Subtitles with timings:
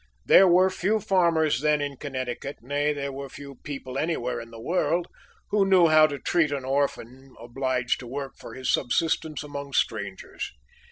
[0.25, 4.59] There were few farmers then in Connecticut nay, there were few people anywhere in the
[4.59, 5.05] world
[5.51, 10.53] who knew how to treat an orphan obliged to work for his subsistence among strangers.